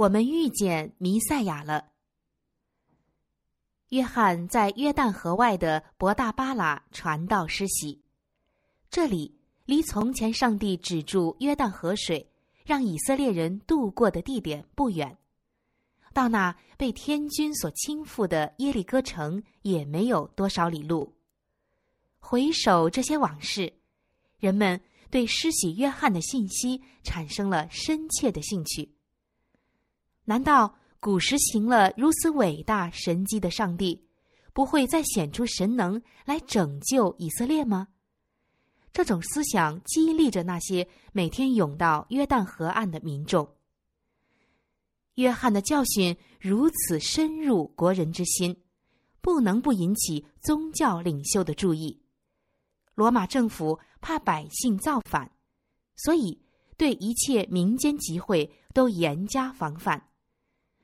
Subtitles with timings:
[0.00, 1.90] 我们遇见弥赛亚了。
[3.90, 8.00] 约翰在约旦河外的伯大巴拉传道施洗，
[8.90, 9.36] 这里
[9.66, 12.30] 离从前上帝止住约旦河水，
[12.64, 15.18] 让以色列人渡过的地点不远。
[16.14, 21.14] 到那被天军所倾覆的耶利哥城，也没有多少里路。
[22.18, 23.70] 回首这些往事，
[24.38, 24.80] 人们。
[25.10, 28.94] 对施洗约翰的信息产生了深切的兴趣。
[30.30, 34.06] 难道古时行了如此伟大神迹的上帝，
[34.52, 37.88] 不会再显出神能来拯救以色列吗？
[38.92, 43.56] 这种思想激励着那些每天涌到约旦河岸的民众。
[45.16, 48.56] 约翰的教训如此深入国人之心，
[49.20, 52.00] 不能不引起宗教领袖的注意。
[52.94, 55.32] 罗马政府怕百姓造反，
[55.96, 56.40] 所以
[56.76, 60.06] 对一切民间集会都严加防范。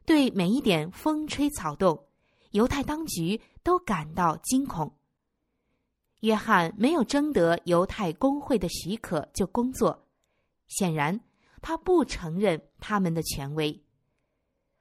[0.06, 2.06] 对每一点风吹草动，
[2.52, 4.96] 犹太当局都感到惊恐。
[6.20, 10.06] 约翰没有征得犹太工会的许可就工作，
[10.68, 11.20] 显然
[11.60, 13.82] 他不承认他们的权威。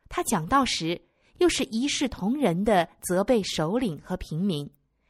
[0.07, 1.01] 他讲道时，
[1.39, 4.69] 又是一视同仁的责备首领和平民。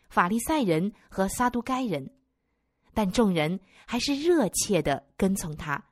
[0.09, 2.09] 法利赛人和撒都该人，
[2.93, 5.83] 但众人还是热切的跟从他，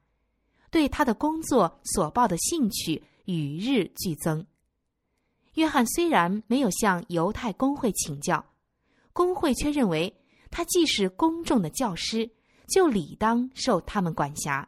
[0.72, 4.46] 对他的工作所报的兴趣与日俱增。
[5.54, 8.44] 约翰虽然没有向犹太公会请教，
[9.12, 10.14] 公会却认为
[10.50, 12.30] 他既是公众的教师，
[12.68, 14.68] 就理当受他们管辖。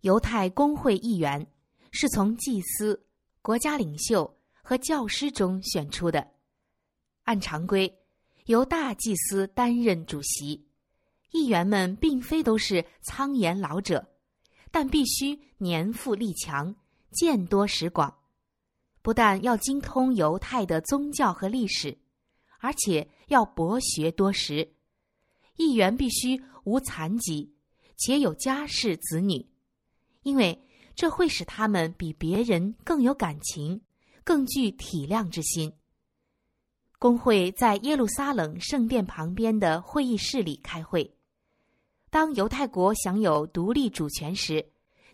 [0.00, 1.46] 犹太公会议员
[1.92, 3.06] 是从祭司、
[3.40, 6.32] 国家领袖和教师中选出的，
[7.22, 8.00] 按常规。
[8.46, 10.68] 由大祭司担任主席，
[11.30, 14.06] 议员们并非都是苍颜老者，
[14.70, 16.76] 但必须年富力强，
[17.14, 18.14] 见多识广。
[19.00, 21.98] 不但要精通犹太的宗教和历史，
[22.58, 24.74] 而且要博学多识。
[25.56, 27.54] 议员必须无残疾，
[27.96, 29.46] 且有家室子女，
[30.22, 33.82] 因为这会使他们比别人更有感情，
[34.24, 35.72] 更具体谅之心。
[36.98, 41.14] 工会在耶路撒冷圣殿旁边的会议室里开会。
[42.08, 44.64] 当犹太国享有独立主权时，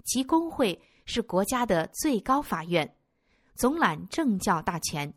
[0.04, 2.96] 其工会是国家的最高法院，
[3.54, 5.12] 总揽政教大权。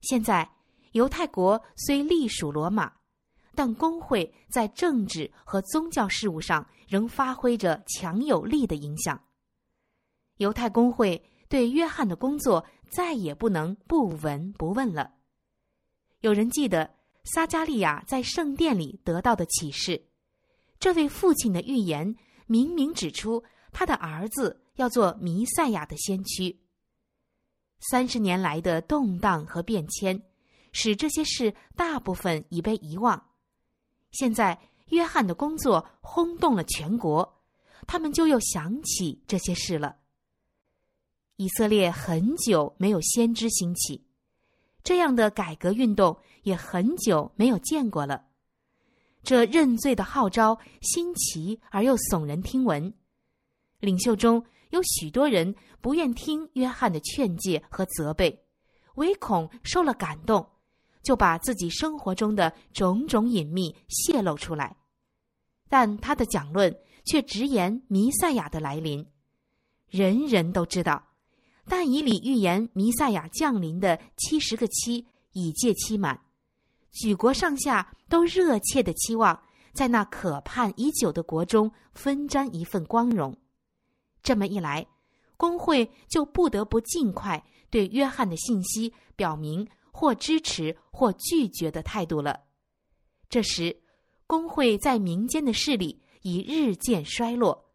[0.00, 0.50] 现在，
[0.92, 2.92] 犹太国虽隶属罗马，
[3.54, 9.22] 但工会在政治和宗教事务上仍发挥着强有力的影响。
[10.38, 15.12] 犹太工会对约翰的工作再也不能不闻不问了。
[16.20, 20.02] 有人记得撒加利亚在圣殿里得到的启示，
[20.78, 26.60] 这位父亲的预言明明指出他的儿子要做弥赛亚的先驱。
[27.80, 30.22] 三十年来的动荡和变迁，
[30.72, 33.30] 使这些事大部分已被遗忘。
[34.10, 34.58] 现在
[34.88, 37.40] 约翰的工作轰动了全国，
[37.86, 39.96] 他们就又想起这些事了。
[41.36, 44.04] 以色列很久没有先知兴起。
[44.82, 48.26] 这样的改革运动也很久没有见过了。
[49.22, 52.92] 这认罪的号召新奇而又耸人听闻，
[53.80, 58.44] 领袖中有许多人不愿听约翰的劝诫和责备，
[58.94, 60.46] 唯恐受了感动，
[61.02, 64.76] 就把自己生活中的种种隐秘泄露出来。
[65.68, 69.06] 但他的讲论却直言弥赛亚的来临，
[69.88, 71.08] 人人都知道。
[71.66, 76.20] 但以理预言弥赛亚降临的七十个期已届期满，
[76.90, 79.40] 举国上下都热切的期望
[79.72, 83.36] 在那可盼已久的国中分沾一份光荣。
[84.22, 84.86] 这么一来，
[85.36, 92.40] 工会就不得不尽快对约翰的信息表明或支持或拒绝的态度了。
[93.28, 93.80] 这时，
[94.26, 97.72] 工会在民间的势力已日渐衰落，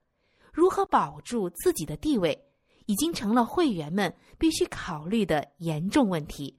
[0.54, 2.42] 如何保住自己的地位？
[2.88, 6.56] 已经成了会员们必须考虑的严重问题。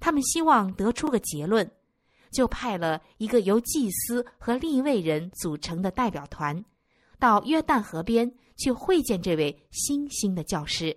[0.00, 1.70] 他们希望得出个结论，
[2.32, 6.64] 就派了一个由祭司和立位人组成的代表团，
[7.20, 10.96] 到约旦河边去会见这位新兴的教师。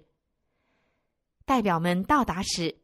[1.45, 2.79] 代表们到达时，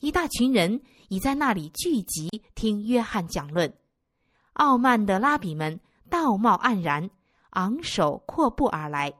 [0.00, 3.72] 一大群人已在那里聚集听约翰讲论。
[4.54, 5.78] 傲慢的拉比们
[6.10, 7.08] 道貌岸然，
[7.50, 9.14] 昂首阔步而来。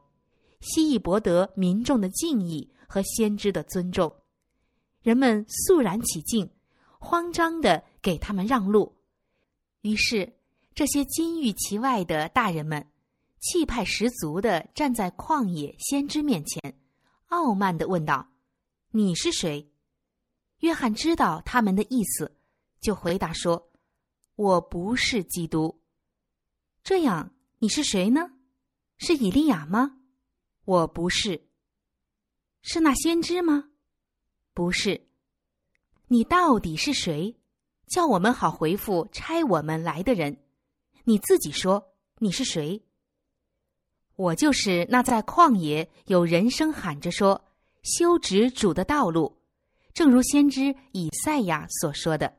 [0.61, 4.13] 希以博得民众的敬意和先知的尊重，
[5.01, 6.51] 人们肃然起敬，
[6.99, 8.97] 慌张的给他们让路。
[9.83, 10.37] 于是，
[10.75, 12.85] 这些金玉其外的大人们，
[13.41, 16.79] 气派十足的站在旷野先知面前，
[17.29, 18.29] 傲慢的问道
[18.91, 19.71] ：“你是谁？”
[20.61, 22.37] 约翰知道他们的意思，
[22.81, 23.71] 就回答说
[24.35, 25.81] ：“我不是基督。”
[26.83, 28.33] 这样，你是谁呢？
[28.97, 30.01] 是以利亚吗？
[30.65, 31.49] 我不是。
[32.61, 33.71] 是那先知吗？
[34.53, 35.07] 不是。
[36.09, 37.39] 你到底是谁？
[37.87, 40.45] 叫我们好回复差我们来的人。
[41.05, 42.85] 你自己说你是谁？
[44.19, 47.45] 我就是那在旷野有人声喊着说
[47.85, 49.39] ：“修直主的道路。”
[49.95, 52.37] 正如先知以赛亚所说的。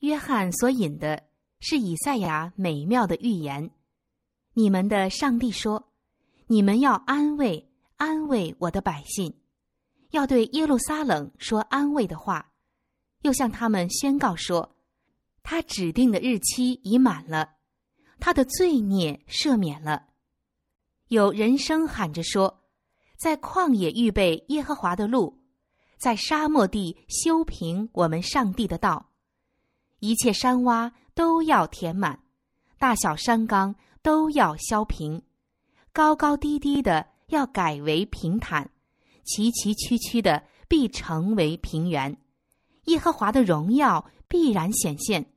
[0.00, 1.22] 约翰所引的
[1.60, 3.70] 是以赛亚美妙的预言。
[4.54, 5.88] 你们的上帝说
[6.48, 9.32] ：“你们要安慰安慰我的百姓，
[10.10, 12.50] 要对耶路撒冷说安慰的话。”
[13.22, 14.74] 又向他们宣告说
[15.44, 17.52] ：“他指定的日期已满了，
[18.18, 20.08] 他的罪孽赦免了。”
[21.08, 22.64] 有人声喊着说
[23.16, 25.38] ：“在旷野预备耶和华的路，
[25.98, 29.10] 在沙漠地修平我们上帝的道。
[29.98, 32.20] 一切山洼都要填满，
[32.78, 35.22] 大小山冈都要削平，
[35.92, 38.70] 高高低低的要改为平坦，
[39.24, 42.16] 崎崎岖岖的必成为平原。
[42.84, 45.32] 耶和华的荣耀必然显现，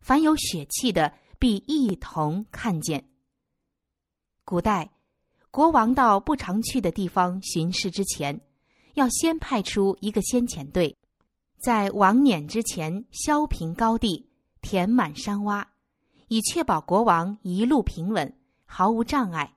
[0.00, 3.08] 凡有血气的必一同看见。”
[4.44, 4.92] 古代。
[5.50, 8.40] 国王到不常去的地方巡视之前，
[8.94, 10.96] 要先派出一个先遣队，
[11.58, 14.28] 在王撵之前削平高地，
[14.60, 15.64] 填满山洼，
[16.28, 18.32] 以确保国王一路平稳，
[18.66, 19.54] 毫无障碍。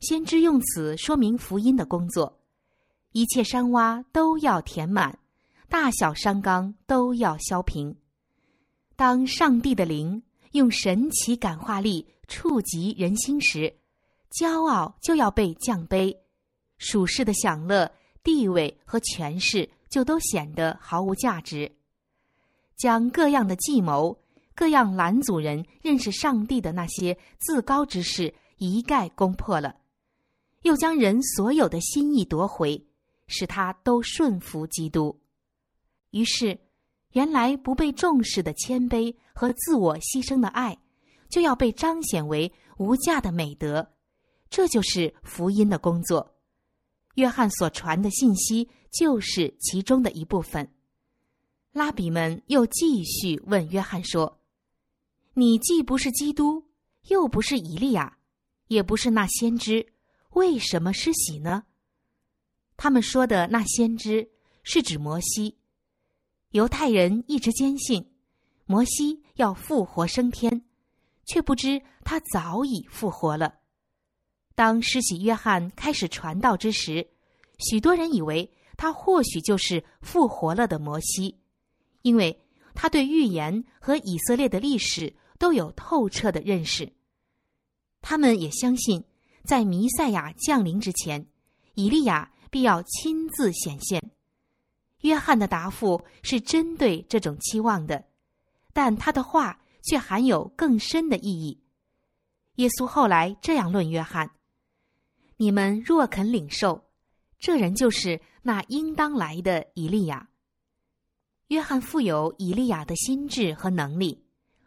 [0.00, 2.38] 先知用此说明福音的工作：
[3.12, 5.18] 一切山洼都要填满，
[5.68, 7.96] 大小山冈都要削平。
[8.94, 10.22] 当上帝的灵
[10.52, 13.77] 用神奇感化力触及人心时，
[14.30, 16.16] 骄傲就要被降卑，
[16.78, 17.90] 属世的享乐、
[18.22, 21.70] 地位和权势就都显得毫无价值。
[22.76, 24.16] 将各样的计谋、
[24.54, 29.76] 各样拦阻人认识上帝的那些自高之事一概攻破了，
[30.62, 32.86] 又将人所有的心意夺回，
[33.26, 35.18] 使他都顺服基督。
[36.10, 36.58] 于是，
[37.12, 40.78] 原来不被重视的谦卑和自我牺牲的爱，
[41.28, 43.90] 就要被彰显为无价的美德。
[44.50, 46.36] 这就是福音的工作，
[47.14, 50.72] 约翰所传的信息就是其中的一部分。
[51.72, 54.40] 拉比们又继续问约翰说
[55.34, 56.64] ：“你既不是基督，
[57.08, 58.18] 又不是以利亚，
[58.68, 59.86] 也不是那先知，
[60.30, 61.64] 为什么施洗呢？”
[62.76, 64.30] 他们说的那先知
[64.62, 65.58] 是指摩西。
[66.52, 68.14] 犹太人一直坚信
[68.64, 70.64] 摩西要复活升天，
[71.26, 73.58] 却不知他早已复活了。
[74.58, 77.06] 当施洗约翰开始传道之时，
[77.60, 81.38] 许多人以为他或许就是复活了的摩西，
[82.02, 82.42] 因为
[82.74, 86.92] 他对预言和以色列的历史都有透彻的认识。
[88.00, 89.04] 他们也相信，
[89.44, 91.24] 在弥赛亚降临之前，
[91.74, 94.02] 以利亚必要亲自显现。
[95.02, 98.06] 约翰的答复是针对这种期望的，
[98.72, 101.62] 但他的话却含有更深的意义。
[102.56, 104.28] 耶稣后来这样论约翰。
[105.40, 106.84] 你们若肯领受，
[107.38, 110.28] 这人就是那应当来的以利亚。
[111.46, 114.20] 约翰富有以利亚的心智和能力，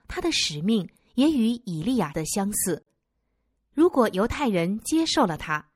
[0.07, 2.85] 他的使命也与以利亚的相似。
[3.73, 5.69] 如果犹太人接受了他，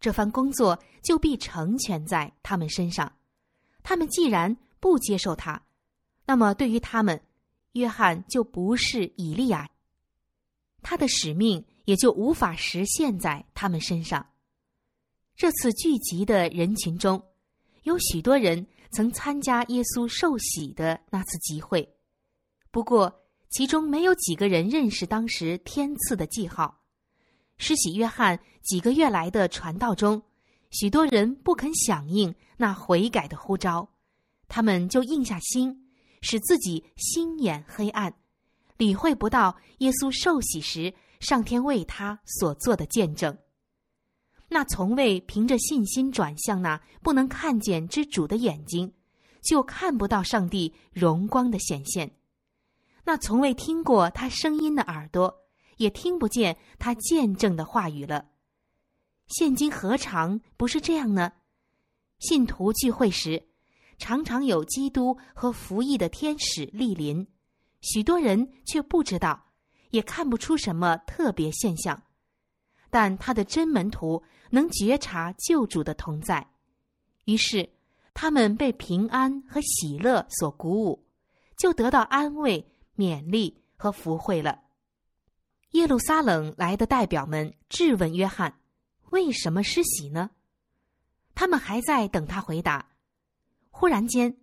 [0.00, 3.12] 这番工作就必成全在他们身上。
[3.82, 5.62] 他们既然不接受他，
[6.24, 7.20] 那么对于他们，
[7.72, 9.68] 约翰就不是以利亚，
[10.80, 14.26] 他的使命也就无法实现在他们身上。
[15.38, 17.22] 这次聚集的人群中，
[17.84, 21.88] 有许多人曾参加耶稣受洗的那次集会，
[22.72, 26.80] 不过其中没有几个人认识当时天赐的记号。
[27.56, 30.20] 施洗约翰几个月来的传道中，
[30.72, 33.88] 许多人不肯响应那悔改的呼召，
[34.48, 35.88] 他们就硬下心，
[36.20, 38.12] 使自己心眼黑暗，
[38.76, 43.38] 理会不到耶稣受洗时上天为他所做的见证。
[44.48, 48.92] 那从未凭着信心转向那不能看见之主的眼睛，
[49.42, 52.08] 就看不到上帝荣光的显现；
[53.04, 55.44] 那从未听过他声音的耳朵，
[55.76, 58.26] 也听不见他见证的话语了。
[59.26, 61.32] 现今何尝不是这样呢？
[62.18, 63.48] 信徒聚会时，
[63.98, 67.26] 常常有基督和服役的天使莅临，
[67.82, 69.52] 许多人却不知道，
[69.90, 72.02] 也看不出什么特别现象，
[72.90, 76.46] 但他的真门徒能觉察救主的同在，
[77.26, 77.68] 于是
[78.14, 81.06] 他们被平安和喜乐所鼓舞，
[81.56, 82.66] 就得到安慰、
[82.96, 84.62] 勉励和福惠了。
[85.72, 88.58] 耶路撒冷来的代表们质问约翰
[89.12, 90.30] ：“为什么施洗呢？”
[91.34, 92.88] 他们还在等他回答。
[93.70, 94.36] 忽然间，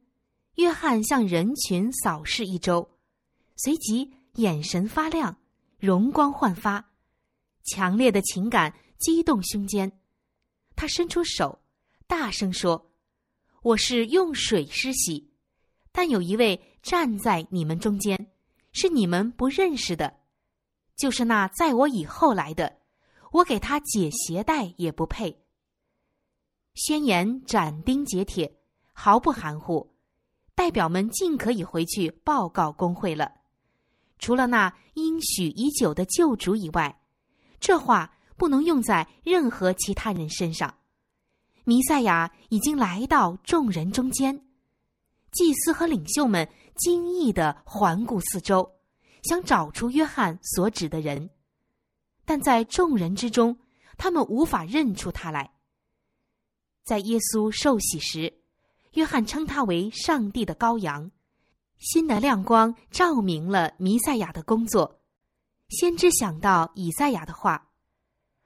[0.56, 2.88] 约翰向人群扫视一周，
[3.58, 5.36] 随即眼神发亮，
[5.78, 6.92] 容光焕发，
[7.66, 9.92] 强烈的情感激动胸间。
[10.76, 11.60] 他伸出手，
[12.08, 12.92] 大声说
[13.62, 15.32] ：“我是用水施洗，
[15.92, 18.32] 但有一位站在你们中间，
[18.72, 20.22] 是你们不认识的，
[20.96, 22.78] 就是那在我以后来的，
[23.32, 25.44] 我给他解鞋带也不配。”
[26.76, 28.60] 宣言斩钉截铁。
[28.98, 29.94] 毫不含糊，
[30.56, 33.30] 代表们尽可以回去报告工会了。
[34.20, 36.98] 除了那应许已久的救主以外，
[37.66, 40.72] 这话不能用在任何其他人身上。
[41.64, 44.40] 弥赛亚已经来到众人中间，
[45.32, 48.72] 祭司和领袖们惊异的环顾四周，
[49.24, 51.28] 想找出约翰所指的人，
[52.24, 53.58] 但在众人之中，
[53.98, 55.52] 他们无法认出他来。
[56.84, 58.32] 在耶稣受洗时。
[58.94, 61.12] 约翰称他为上帝的羔羊，
[61.80, 65.02] 新的亮光照明了弥赛亚的工作。
[65.78, 67.70] 先知想到以赛亚的话，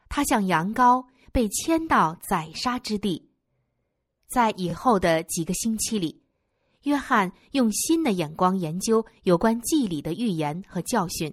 [0.10, 3.30] 他像羊羔被牵到宰杀之地。
[4.28, 6.24] 在以后的几个星期里，
[6.84, 11.32] 约翰用新的眼光研究有关祭礼的预言和教训。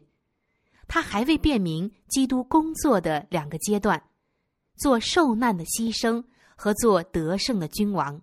[0.87, 4.03] 他还未辨明基督工作的两个阶段：
[4.77, 6.23] 做受难的牺牲
[6.57, 8.21] 和做得胜的君王。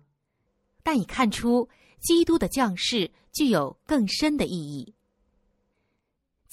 [0.82, 1.68] 但已看出，
[2.00, 4.93] 基督的降世具有更深的意义。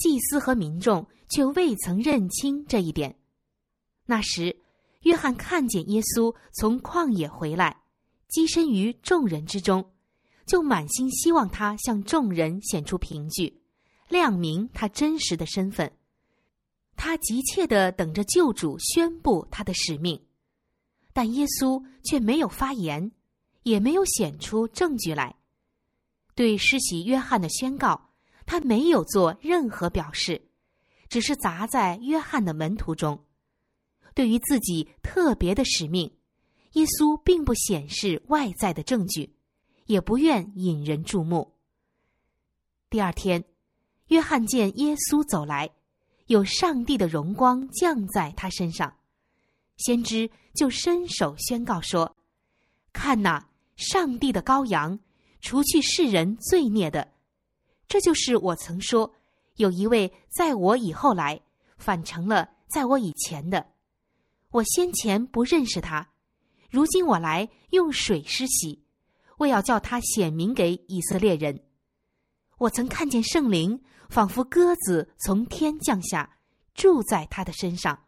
[0.01, 3.15] 祭司和民众却未曾认清这一点。
[4.07, 4.59] 那时，
[5.03, 7.83] 约翰看见耶稣从旷野回来，
[8.31, 9.93] 跻身于众人之中，
[10.47, 13.61] 就满心希望他向众人显出凭据，
[14.09, 15.91] 亮明他真实的身份。
[16.95, 20.19] 他急切的等着救主宣布他的使命，
[21.13, 23.11] 但耶稣却没有发言。
[23.63, 25.35] 也没有显出证据来，
[26.33, 28.09] 对施洗约翰的宣告，
[28.51, 30.41] 他没有做任何表示，
[31.07, 33.23] 只是砸在约翰的门徒中。
[34.13, 36.11] 对于自己特别的使命，
[36.73, 39.33] 耶稣并不显示外在的证据，
[39.85, 41.53] 也不愿引人注目。
[42.89, 43.41] 第二天，
[44.07, 45.69] 约翰见耶稣走来，
[46.25, 48.97] 有上帝的荣光降在他身上，
[49.77, 52.17] 先知就伸手宣告说
[52.91, 54.99] ：“看哪！”上帝的羔羊，
[55.39, 57.13] 除去世人罪孽的，
[57.91, 59.13] 这就是我曾说，
[59.57, 61.41] 有一位在我以后来，
[61.75, 63.67] 反成了在我以前的。
[64.51, 66.09] 我先前不认识他，
[66.69, 68.81] 如今我来用水施洗，
[69.39, 71.65] 为要叫他显明给以色列人。
[72.59, 76.37] 我曾看见圣灵仿佛鸽子从天降下，
[76.73, 78.05] 住在他的身上。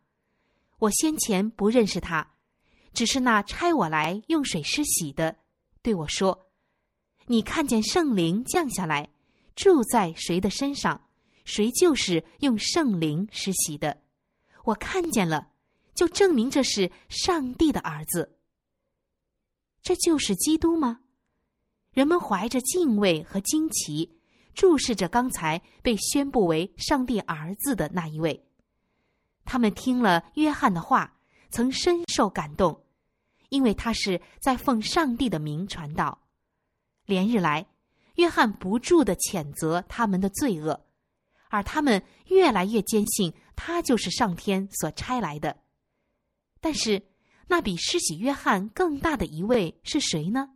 [0.80, 2.36] 我先前不认识他，
[2.94, 5.40] 只是那差我来用水施洗的。
[5.82, 6.48] 对我说
[7.28, 9.10] ：“你看见圣灵降下来，
[9.56, 11.10] 住在谁的身上，
[11.46, 14.02] 谁就是用圣灵施洗的。
[14.66, 15.50] 我看见了，
[15.94, 18.38] 就证明这是上帝的儿子。
[19.82, 21.02] 这就是基督吗？”
[21.92, 24.18] 人们怀着敬畏和惊奇，
[24.54, 28.46] 注视着刚才被宣布为上帝儿子的那一位。
[29.46, 31.20] 他们听了约翰的话，
[31.50, 32.80] 曾深受感动。
[33.50, 36.24] 因为他是在奉上帝的名传道，
[37.06, 37.68] 连日来，
[38.16, 40.86] 约翰不住的谴责他们的罪恶，
[41.50, 45.58] 而他们越来越坚信他就是上天所差来的。
[46.60, 47.02] 但是，
[47.48, 50.50] 那比施洗约翰更大的一位是谁呢？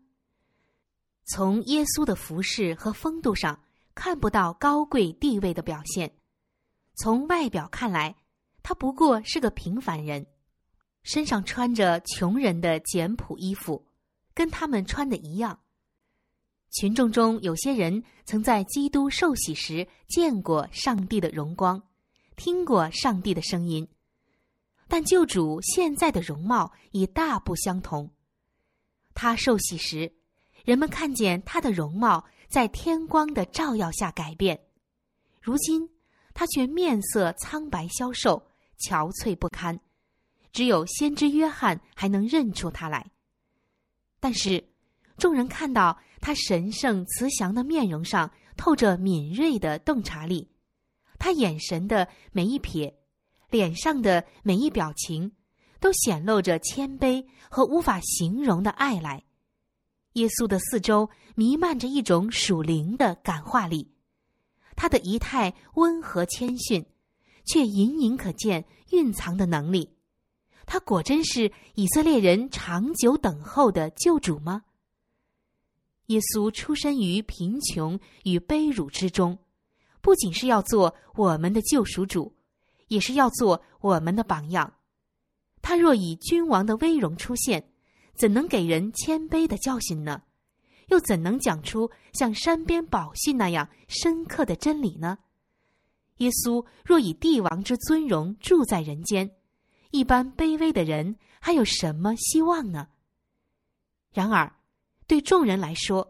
[1.26, 3.62] 从耶稣的服饰和风度上
[3.94, 6.16] 看不到高贵地位的表现，
[6.96, 8.16] 从外表看来，
[8.64, 10.26] 他不过是个平凡人。
[11.04, 13.88] 身上穿着穷人的简朴衣服，
[14.34, 15.60] 跟他们穿的一样。
[16.70, 21.82] 群众中有些人曾在基督受洗时见过上帝的荣光，
[22.36, 23.88] 听过上帝的声音，
[24.88, 28.12] 但救主现在的容貌已大不相同。
[29.14, 30.12] 他受洗时，
[30.66, 34.60] 人们看见他的容貌在天光的照耀下改变，
[35.42, 35.90] 如今
[36.34, 38.46] 他却面色苍白消瘦，
[38.78, 39.80] 憔悴不堪。
[40.52, 43.10] 只有先知约翰还能认出他来，
[44.20, 44.64] 但是
[45.18, 50.50] 众人看到他神圣慈祥的面容上透着敏锐的洞察力，
[51.20, 52.94] 他眼神的每一瞥，
[53.50, 55.32] 脸上的每一表情
[55.80, 59.24] 都显露着谦卑和无法形容的爱来。
[60.14, 63.92] 耶稣的四周弥漫着一种属灵的感化力，
[64.76, 66.84] 他的仪态温和谦逊，
[67.46, 69.96] 却隐隐可见蕴藏的能力。
[70.66, 74.64] 他果真是以色列人长久等候的救主吗？
[76.08, 79.38] 耶稣出身于贫穷与卑辱之中，
[80.02, 82.36] 不仅是要做我们的救赎主，
[82.88, 84.74] 也是要做我们的榜样。
[85.62, 87.70] 他若以君王的威荣出现，
[88.16, 90.24] 怎能给人谦卑的教训呢？
[90.88, 95.18] 又怎能讲出像山边宝训那样深刻的真理呢？
[96.18, 99.30] 耶稣若以帝王之尊荣住在人间，
[99.92, 102.88] 一般卑微的人还有什么希望呢？
[104.14, 104.56] 然而，
[105.08, 106.08] 对众人来说，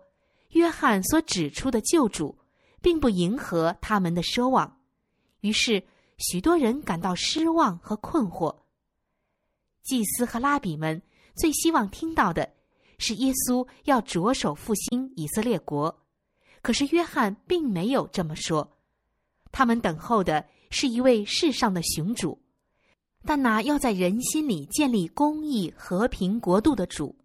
[0.50, 2.38] 约翰所指出的救主，
[2.82, 4.80] 并不迎合他们的奢望，
[5.42, 5.82] 于是
[6.18, 8.54] 许多人感到失望和困惑。
[9.84, 11.01] 祭司和拉比们。
[11.39, 12.51] 最希望听到的
[12.98, 15.96] 是耶稣要着手复兴以色列国，
[16.63, 18.80] 可是约翰并没有这么说。
[19.51, 22.42] 他们等候的是一位世上的雄主，
[23.24, 27.16] 但那要在人心里建立公义、和平国度的主，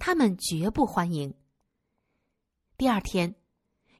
[0.00, 1.32] 他们绝不欢迎。
[2.78, 3.34] 第二天，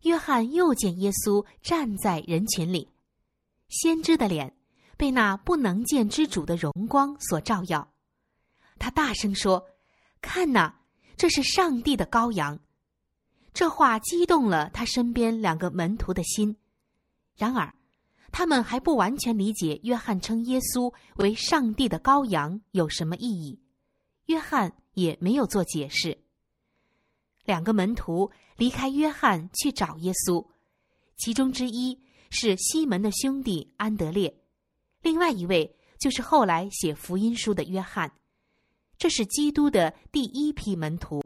[0.01, 2.89] 约翰又见耶稣站在人群里，
[3.69, 4.57] 先知的脸
[4.97, 7.93] 被那不能见之主的荣光所照耀。
[8.79, 9.69] 他大声说
[10.23, 10.75] ：“看呐，
[11.19, 12.59] 这是上帝的羔羊。”
[13.53, 16.57] 这话激动了他身边两个门徒的心。
[17.37, 17.75] 然而，
[18.33, 23.61] 他们还不完全理解约翰称耶稣为上帝的羔羊有什么意义。
[24.27, 26.19] 约翰也没有做解释。
[27.45, 30.47] 两个门徒离开约翰去找耶稣，
[31.17, 31.99] 其中之一
[32.31, 34.43] 是西门的兄弟安德烈，
[35.03, 38.13] 另外一位就是后来写福音书的约翰。
[38.99, 41.25] 这是基督的第一批门徒，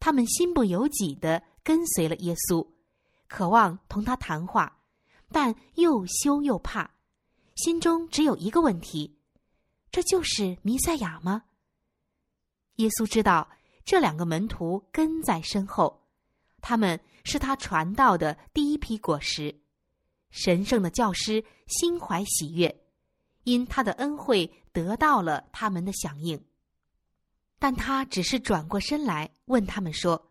[0.00, 2.66] 他们心不由己的跟随了耶稣，
[3.28, 4.80] 渴望同他谈话，
[5.30, 6.90] 但又羞又怕，
[7.54, 9.18] 心中只有一个问题：
[9.90, 11.44] 这就是弥赛亚吗？
[12.76, 13.48] 耶稣知道
[13.84, 16.06] 这两个门徒跟在身后，
[16.60, 19.54] 他们是他传道的第一批果实，
[20.30, 22.84] 神圣的教师心怀喜悦，
[23.44, 26.42] 因他的恩惠得到了他们的响应。
[27.58, 30.30] 但他只是转过身来问他们说：“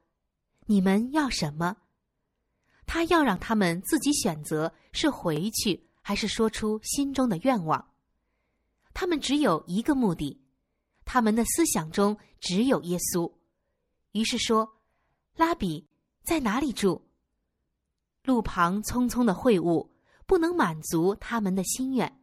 [0.67, 1.75] 你们要什么？”
[2.85, 7.93] 他要让他们自己选择是回去还是说出心中的愿望。
[8.93, 10.39] 他们只有一个目的，
[11.05, 13.31] 他们的思想中只有耶稣。
[14.11, 14.77] 于是说
[15.37, 15.87] ：“拉比
[16.23, 17.07] 在哪里住？”
[18.23, 19.87] 路旁匆匆的会晤
[20.25, 22.21] 不能满足他们的心愿，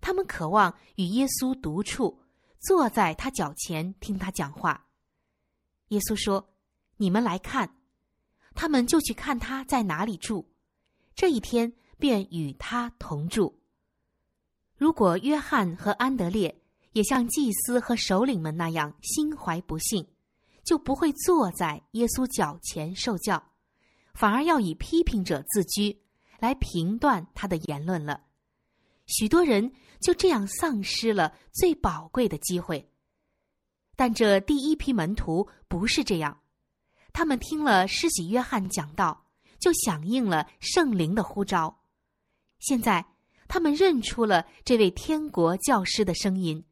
[0.00, 2.20] 他们渴望与耶稣独处。
[2.60, 4.86] 坐在他脚前听他讲话，
[5.88, 6.48] 耶稣说
[6.96, 7.76] ：“你们来看。”
[8.56, 10.48] 他们就去看他在哪里住，
[11.14, 13.60] 这一天便与他同住。
[14.76, 16.62] 如果约翰和安德烈
[16.94, 20.04] 也像祭司和首领们那样心怀不幸，
[20.64, 23.40] 就不会坐在耶稣脚前受教，
[24.14, 26.00] 反而要以批评者自居，
[26.40, 28.22] 来评断他的言论了。
[29.06, 29.70] 许多人。
[30.00, 32.90] 就这样丧失了最宝贵的机会。
[33.96, 36.42] 但这第一批门徒不是这样，
[37.14, 39.24] 他们听了施洗约翰讲道，
[39.58, 41.74] 就响应了圣灵的呼召。
[42.58, 43.02] 现在
[43.48, 46.62] 他们认出了这位天国教师的声音，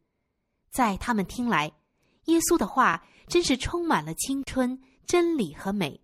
[0.73, 1.71] 在他们听来，
[2.25, 6.01] 耶稣的话真是充满了青春、真理和美，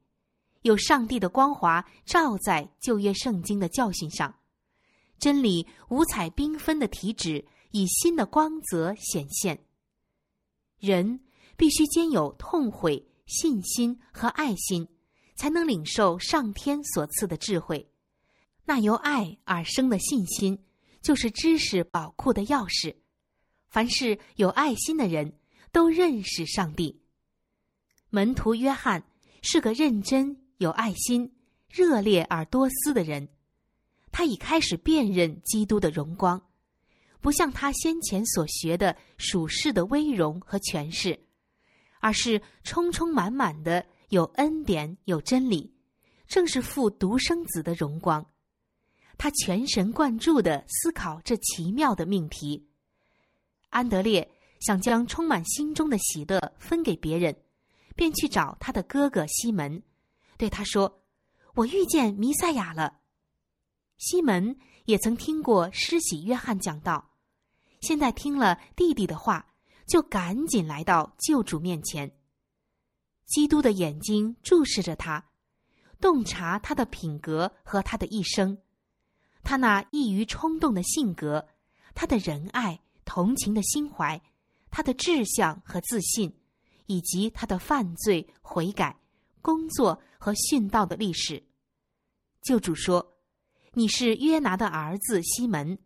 [0.60, 4.34] 有上帝的光华照在旧约圣经的教训上。
[5.18, 9.58] 真理五彩缤纷的体旨以新的光泽显现。
[10.78, 11.20] 人
[11.56, 14.86] 必须兼有痛悔、信心和爱心，
[15.34, 17.90] 才能领受上天所赐的智慧。
[18.64, 20.62] 那由爱而生的信心，
[21.00, 22.94] 就是知识宝库的钥匙。
[23.68, 25.32] 凡是有爱心的人，
[25.72, 27.00] 都认识上帝。
[28.10, 29.04] 门徒约翰
[29.42, 31.34] 是个认真、有爱心、
[31.68, 33.28] 热烈而多思的人。
[34.10, 36.42] 他已开始辨认基督的荣光，
[37.20, 41.26] 不像他先前所学的属世的威荣和权势，
[42.00, 45.74] 而是充充满满的有恩典、有真理，
[46.26, 48.24] 正是父独生子的荣光。
[49.18, 52.67] 他全神贯注的思考这奇妙的命题。
[53.70, 57.36] 安德烈想将充满心中的喜乐分给别人，
[57.94, 59.82] 便去找他的哥哥西门，
[60.36, 61.02] 对他说
[61.54, 63.00] ：“我遇见弥赛亚了。”
[63.98, 67.10] 西门也曾听过施洗约翰讲道，
[67.80, 69.54] 现在听了弟弟的话，
[69.86, 72.10] 就赶紧来到救主面前。
[73.26, 75.26] 基督的眼睛注视着他，
[76.00, 78.56] 洞察他的品格和他的一生，
[79.42, 81.48] 他那易于冲动的性格，
[81.94, 84.20] 他的仁爱、同情的心怀，
[84.70, 86.30] 他的志向和自信，
[86.84, 89.00] 以及他的犯罪、悔改、
[89.40, 91.42] 工作和殉道的历史。
[92.42, 93.16] 救主说
[93.72, 95.78] ：“你是约拿的儿子西门，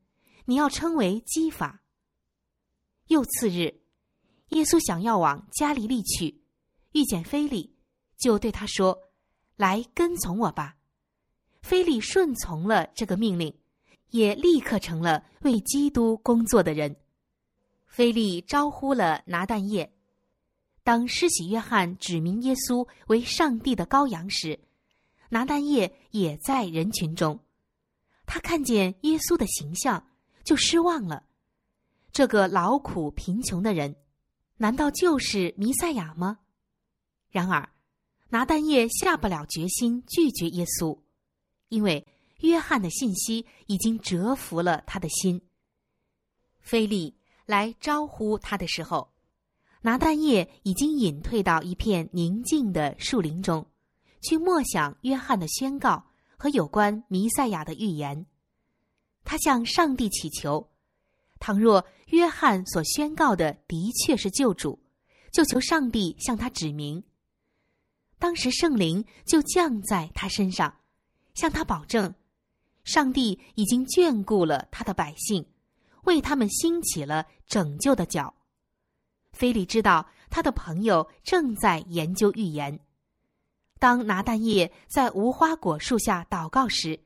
[0.46, 1.82] 你要称为基法。”
[3.06, 3.80] 又次日，
[4.48, 6.42] 耶稣想要往加利利去。
[6.90, 7.76] 遇见菲利，
[8.18, 8.98] 就对他说
[9.54, 10.76] ：“来跟从我吧。”
[11.62, 13.56] 菲利顺从了这个命令，
[14.11, 16.96] 也立刻成了为基督工作的人。
[17.92, 19.92] 菲利招呼了拿但业。
[20.83, 24.59] 当施洗约翰指明耶稣为上帝的羔羊时，
[25.28, 27.38] 拿但业也在人群中。
[28.24, 30.09] 他看见耶稣的形象，
[30.42, 31.26] 就失望了。
[32.12, 33.94] 这个劳苦贫穷的人，
[34.57, 36.38] 难道就是弥赛亚吗？
[37.28, 37.68] 然而，
[38.31, 40.98] 拿但业下不了决心拒绝耶稣，
[41.68, 42.07] 因为
[42.38, 45.42] 约翰的信息已经折服了他的心。
[46.59, 47.14] 菲利
[47.46, 49.12] 来招呼他的时候，
[49.83, 53.66] 拿但业已经隐退到一片宁静的树林中，
[54.22, 56.05] 去默想约翰的宣告
[56.37, 58.26] 和有关弥赛亚的预言。
[59.24, 60.68] 他向上帝祈求：
[61.38, 64.78] 倘若约翰所宣告的的确是救主，
[65.33, 67.02] 就求上帝向他指明。
[68.18, 70.76] 当时圣灵就降在他身上，
[71.35, 72.14] 向他保证，
[72.85, 75.44] 上帝已经眷顾了他的百姓，
[76.03, 78.35] 为他们兴起了拯救的脚。
[79.33, 82.79] 菲利知道他的朋友正在研究预言。
[83.79, 87.01] 当拿蛋液在无花果树下祷告时，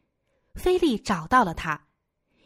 [0.55, 1.87] 菲利找到了他，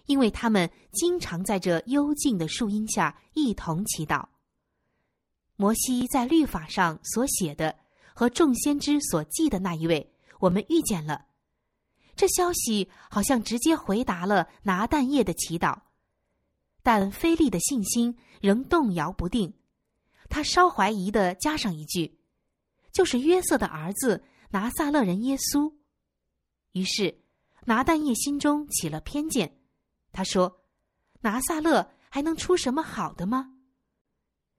[0.06, 4.26] 因为他们经常在这幽静的树荫下一同祈祷。
[5.56, 7.76] 摩西在律法上所写的。
[8.12, 11.24] 和众先知所记的那一位，我们遇见了。
[12.14, 15.78] 这消息好像直接回答了拿蛋液的祈祷，
[16.82, 19.54] 但菲利的信心仍动摇不定。
[20.28, 22.20] 他稍怀疑的加上一句
[22.92, 25.74] ：“就是约瑟的儿子拿撒勒人耶稣。”
[26.72, 27.22] 于是
[27.64, 29.58] 拿但叶心中起了偏见。
[30.12, 30.62] 他说
[31.22, 33.54] ：“拿撒勒还能出什么好的吗？”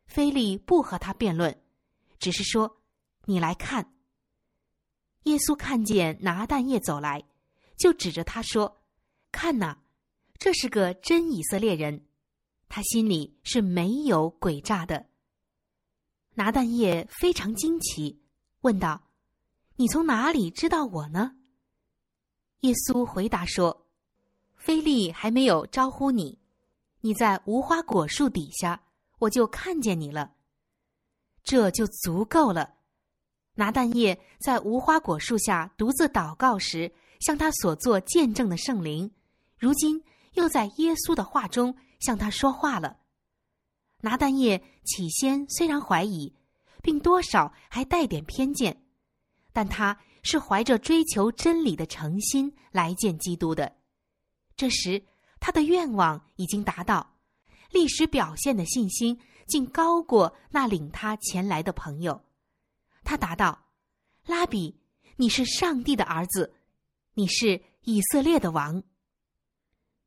[0.08, 1.64] 菲利不和他辩论，
[2.20, 2.80] 只是说。
[3.26, 3.94] 你来看。
[5.24, 7.24] 耶稣看见拿但业走来，
[7.78, 8.82] 就指着他说
[9.32, 9.78] ：“看呐，
[10.40, 12.08] 这是个真以色列人，
[12.74, 15.08] 他心里是没有诡诈的。”
[16.36, 18.22] 拿但业非常惊奇，
[18.62, 19.10] 问道
[19.76, 21.36] ：“你从哪里知道我呢？”
[22.62, 23.86] 耶稣回答说
[24.56, 26.40] ：“菲利还没有招呼你，
[27.02, 28.82] 你在无花果树底下，
[29.20, 30.32] 我就看见你了。
[31.44, 32.76] 这就足够了。”
[33.56, 39.12] 拿但叶在无花果树下独自祷告时，向他所做见证的圣灵，
[39.58, 40.02] 如今
[40.34, 42.98] 又在耶稣的话中向他说话了。
[44.02, 46.36] 拿但叶起先虽然怀疑，
[46.82, 48.84] 并多少还带点偏见，
[49.54, 53.78] 但他是怀着追求真理的诚心来见基督的。
[54.56, 55.04] 这时，
[55.40, 57.16] 他的愿望已经达到，
[57.72, 62.24] 历史表现的信心竟高过那领他前来的朋友。
[63.04, 63.68] 他答道
[64.26, 64.80] ：“拉比，
[65.16, 66.54] 你是上帝的儿子，
[67.14, 68.84] 你是以色列的王。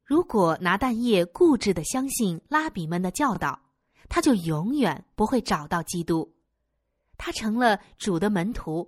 [0.05, 3.59] 如果拿蛋液固执的相信拉比们的教导，
[4.09, 6.31] 他就永远不会找到基督。
[7.17, 8.87] 他成了主的门徒，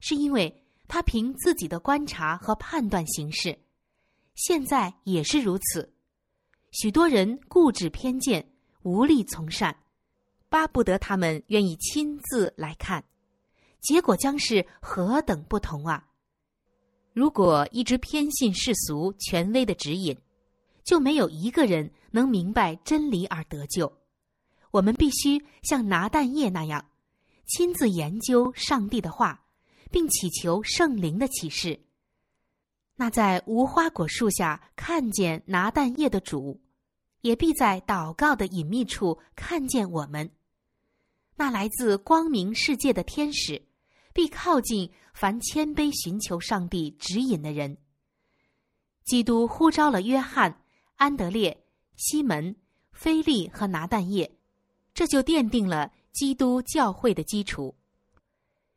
[0.00, 3.58] 是因为他凭自己的观察和判断行事。
[4.34, 5.92] 现在也是如此。
[6.70, 8.50] 许多人固执偏见，
[8.82, 9.76] 无力从善，
[10.48, 13.04] 巴不得他们愿意亲自来看。”
[13.80, 16.08] 结果将是何等不同啊！
[17.12, 20.16] 如果一直偏信世俗权威的指引，
[20.84, 23.92] 就没有一个人能明白真理而得救。
[24.70, 26.84] 我们必须像拿蛋液那样，
[27.46, 29.44] 亲自研究上帝的话，
[29.90, 31.80] 并祈求圣灵的启示。
[32.96, 36.60] 那在无花果树下看见拿蛋液的主，
[37.22, 40.30] 也必在祷告的隐秘处看见我们。
[41.36, 43.60] 那来自光明世界的天使。
[44.12, 47.76] 必靠近凡谦卑寻求上帝指引的人。
[49.04, 50.62] 基督呼召了约翰、
[51.04, 52.56] 安德烈、西门、
[52.90, 54.38] 菲利和拿但业，
[54.94, 57.76] 这就奠定了基督教会的基础。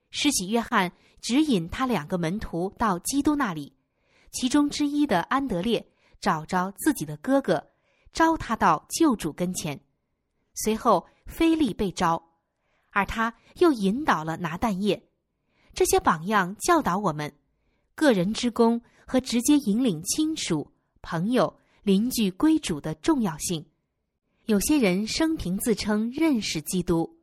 [0.10, 3.74] 施洗约翰指引他两个门徒到基督那里，
[4.32, 7.66] 其中之一的安德烈找着自己的哥哥，
[8.12, 9.80] 招他到救主跟前。
[10.54, 12.22] 随后，菲利被招，
[12.90, 15.02] 而他又引导了拿但业。
[15.74, 17.34] 这些榜样教导我们，
[17.96, 23.66] 个人之功和直接引领亲属、朋友、邻居归主的重要性。
[24.48, 27.18] 有些人生平自称认识基督，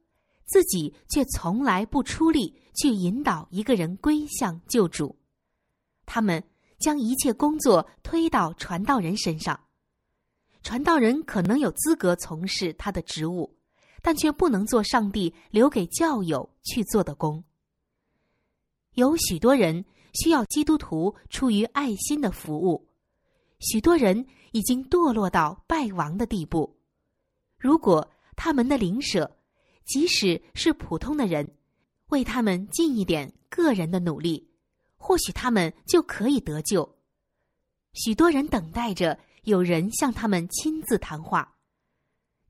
[0.46, 5.14] 自己却从来不出力去引导一个人归向救主。
[6.06, 6.42] 他们
[6.78, 9.60] 将一切工作推到传道人身上。
[10.62, 13.54] 传道人可能有资格从事他的职务，
[14.00, 17.44] 但却不能做上帝留给教友去做的工。
[18.94, 22.88] 有许多人需要基督徒出于爱心的服务，
[23.58, 26.76] 许多人已经堕落到败亡的地步。
[27.58, 29.36] 如果他们的邻舍，
[29.84, 31.54] 即使是普通的人，
[32.08, 34.50] 为他们尽一点个人的努力，
[34.96, 36.96] 或许他们就可以得救。
[37.92, 39.18] 许多人等待着。
[39.44, 41.56] 有人向他们亲自谈话，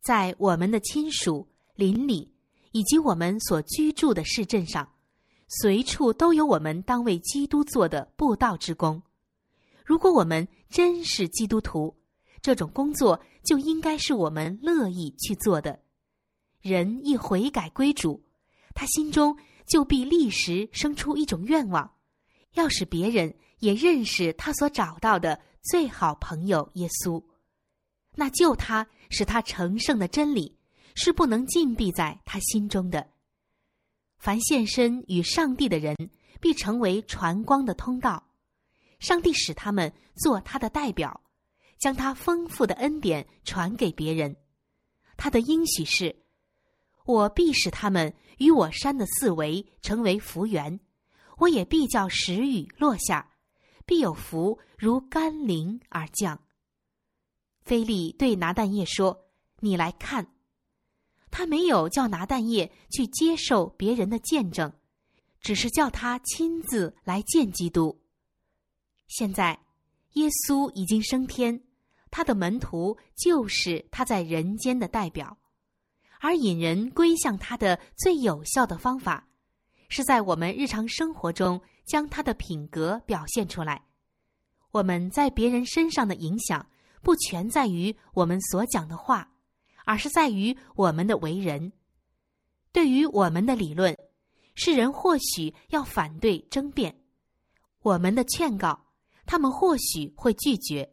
[0.01, 2.33] 在我们的亲属、邻里
[2.71, 4.89] 以及我们所居住的市镇上，
[5.49, 9.03] 随处都有我们当为基督做的布道之功。
[9.85, 11.95] 如果我们真是基督徒，
[12.41, 15.81] 这种工作就应该是我们乐意去做的。
[16.61, 18.25] 人一悔改归主，
[18.75, 21.95] 他心中就必立时生出一种愿望，
[22.55, 25.41] 要使别人也认识他所找到的。
[25.65, 27.25] 最好朋友耶稣，
[28.17, 30.59] 那救他使他成圣的真理
[30.95, 33.09] 是不能禁闭在他心中的。
[34.19, 35.97] 凡献身与上帝的人，
[36.39, 38.23] 必成为传光的通道。
[39.05, 41.21] 上帝使他们做他的代表，
[41.79, 44.35] 将他丰富的恩典传给别人。
[45.19, 46.25] 他的应许是：
[47.05, 50.81] 我必使他们与我山的四围成为福源，
[51.37, 53.33] 我也必叫时雨落下。
[53.85, 56.41] 必有福如甘霖而降。
[57.61, 59.27] 菲利对拿但业说
[59.61, 60.35] ：“你来看。”
[61.31, 64.73] 他没有叫拿但业去接受别人的见证，
[65.43, 68.01] 只是叫他亲自来见基督。
[69.09, 69.59] 现在，
[70.13, 71.63] 耶稣已经升天，
[72.11, 75.37] 他的门徒就是他在人间的代表，
[76.21, 79.29] 而引人归向他的最有效的方法，
[79.89, 81.61] 是在我们日常生活中。
[81.87, 83.85] 将他的品格表现出来。
[84.71, 86.67] 我们在别人身上的影响，
[87.03, 89.31] 不全在于我们所讲的话，
[89.85, 91.75] 而是在于我们的为人。
[92.73, 93.95] 对于我们的理论，
[94.55, 96.91] 世人或许要反对争辩；
[97.83, 98.84] 我们的劝告，
[99.27, 100.93] 他们或许会拒绝。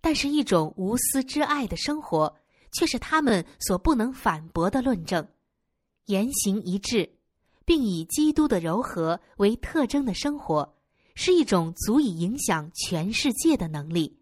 [0.00, 2.36] 但是，一种无私之爱的生活，
[2.72, 5.26] 却是他们所不能反驳的论证。
[6.06, 7.14] 言行一致。
[7.68, 10.74] 并以基督的柔和为特征的生活，
[11.14, 14.18] 是一种足以影响全世界的能力。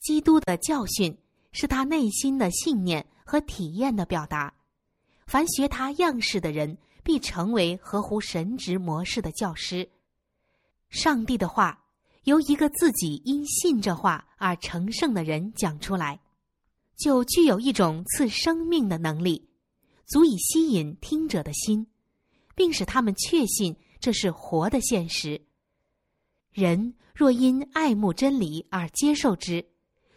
[0.00, 1.14] 基督的教训
[1.52, 4.54] 是他内心的信念和体验的表达。
[5.26, 9.86] 凡学他样式的人，必成为合乎神职模式的教师。
[10.88, 11.81] 上帝的话
[12.24, 16.20] 由一个自己因信这话而成圣的人讲出来，
[16.96, 19.48] 就具有一种赐生命的能力，
[20.06, 21.86] 足以吸引听者的心。
[22.54, 25.40] 并使他们确信这是活的现实。
[26.52, 29.64] 人若因爱慕真理而接受之，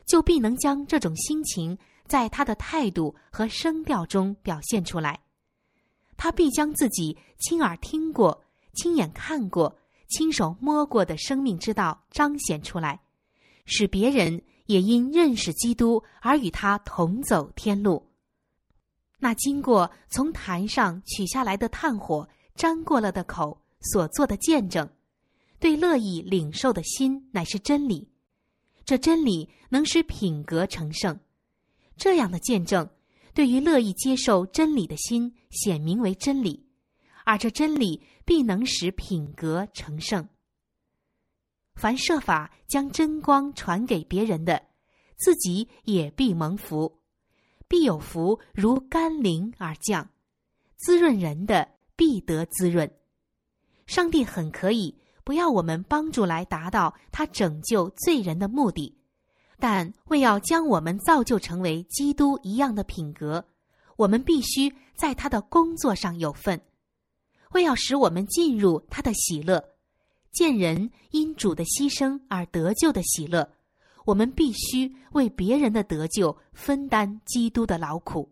[0.06, 5.20] 就必能将这种心情在他的态度和声调中表现出来。
[6.18, 9.76] 他必将自己亲耳听过、亲眼看过、
[10.08, 13.00] 亲手摸过的生命之道彰显出来，
[13.66, 18.08] 使别人也因认识基督而与他同走天路。
[19.18, 24.88] 那经过从坛上取下来的炭火沾过了的口所做的见证，
[25.60, 28.08] 对乐意领受的心乃是真理。
[28.84, 31.20] 这真理能使品格成圣。
[31.98, 32.88] 这样的见证，
[33.34, 36.64] 对于乐意接受真理的心显明为真理，
[37.24, 40.28] 而这真理必能使品格成圣。
[41.76, 44.62] 凡设法将真光传给别人的，
[45.18, 47.00] 自己也必蒙福。
[47.68, 50.10] 必有福如甘霖而降，
[50.78, 52.90] 滋润人的必得滋润。
[53.88, 58.96] 上帝很可以不要我们帮助来达到他拯救罪人的目的，
[59.60, 63.46] 但为要将我们造就成为基督一样的品格，
[63.98, 66.62] 我们必须在他的工作上有份。
[67.52, 69.64] 为要使我们进入他的喜乐，
[70.32, 73.54] 见人因主的牺牲而得救的喜乐。
[74.06, 78.32] 我们必须为别人的得救分担基督的劳苦。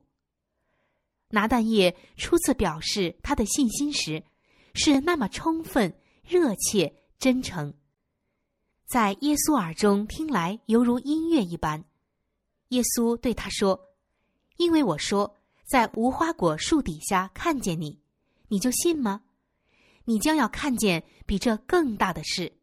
[1.30, 4.24] 拿但业初次表示他的信心时，
[4.76, 5.92] 是那么充分、
[6.24, 7.74] 热切、真诚，
[8.86, 11.84] 在耶稣耳中听来犹如音乐一般。
[12.68, 13.90] 耶稣对他说
[14.58, 18.00] ：“因为我说在无花果树底下看见你，
[18.54, 19.24] 你就信吗？
[20.06, 22.54] 你将要看见比这更大的事。”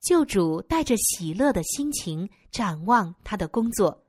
[0.00, 4.06] 救主带着喜乐的心情展望他的工作，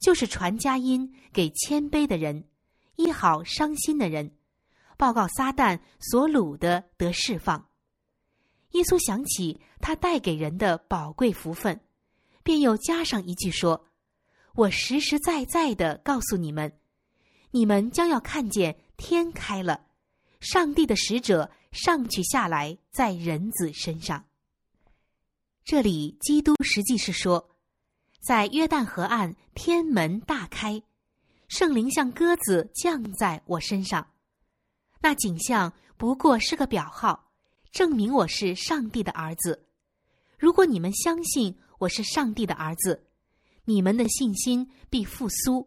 [0.00, 2.48] 就是传佳音给谦卑的人，
[2.94, 4.36] 医好伤心的人，
[4.96, 7.68] 报告撒旦所掳的得释放。
[8.70, 11.80] 耶稣想起他带给人的宝贵福分，
[12.44, 13.88] 便又加上一句说
[14.54, 16.78] ：“我实实在在的告诉你们，
[17.50, 19.83] 你们将要看见天开了，
[20.44, 24.22] 上帝的使者上去下来在人子身上。”
[25.64, 27.56] 这里，基督实际是说，
[28.20, 30.82] 在约旦河岸，天门大开，
[31.48, 34.06] 圣灵像鸽子降在我身上。
[35.00, 37.32] 那景象不过是个表号，
[37.72, 39.66] 证明我是上帝的儿子。
[40.38, 43.06] 如果你们相信我是上帝的儿子，
[43.64, 45.66] 你们的信心必复苏，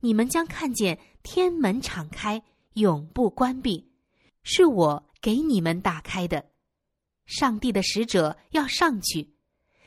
[0.00, 3.87] 你们将看见天门敞开，永不关闭，
[4.50, 6.42] 是我给你们打开的。
[7.26, 9.34] 上帝的使者要上去，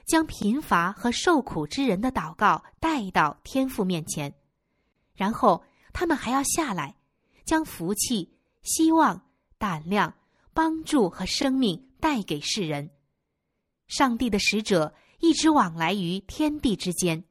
[0.06, 4.32] 将贫乏和受苦之人的祷告带到天父面前，
[5.15, 6.95] 然后他们还要下来，
[7.43, 9.19] 将福气、希望、
[9.58, 10.13] 胆量、
[10.54, 12.91] 帮助和生命带给世人。
[13.88, 17.24] 上帝的使者一直往来于天地之间，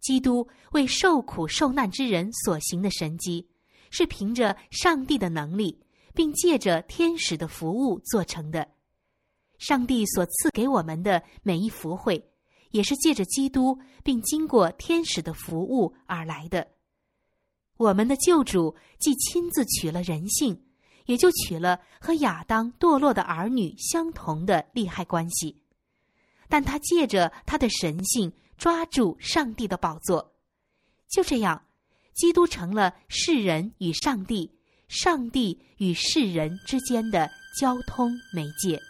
[0.00, 3.48] 基督为受苦受难之人所行的神迹，
[3.90, 5.82] 是凭着上帝的能力，
[6.18, 8.66] 并借着天使的服务做成的。
[9.56, 12.32] 上帝所赐给我们的每一福惠，
[12.72, 16.66] 也是借着基督并经过天使的服务而来的。
[17.76, 20.60] 我们的救主既亲自取了人性，
[21.06, 25.62] 也就取了和亚当堕落的儿女相同的利害关系，
[26.48, 30.34] 但他借着他的神性抓住上帝的宝座，
[31.08, 31.64] 就这样，
[32.12, 34.57] 基督成了世人与上帝、
[34.88, 38.87] 上帝与世人之间的交通媒介。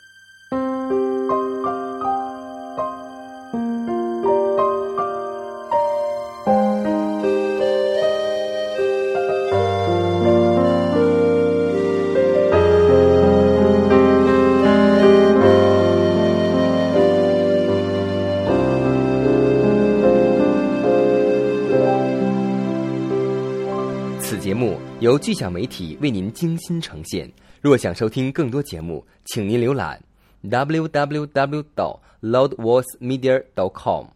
[25.18, 27.30] 巨响媒体为您精心呈现。
[27.60, 30.00] 若想收听更多节目，请您浏览
[30.44, 31.64] www.
[31.74, 33.42] 到 loudvoicemedia.
[33.54, 34.06] dot com。